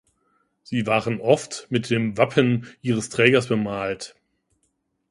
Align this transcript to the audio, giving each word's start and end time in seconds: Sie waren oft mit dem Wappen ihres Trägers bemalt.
Sie 0.63 0.87
waren 0.87 1.21
oft 1.21 1.67
mit 1.69 1.91
dem 1.91 2.17
Wappen 2.17 2.65
ihres 2.81 3.09
Trägers 3.09 3.49
bemalt. 3.49 4.15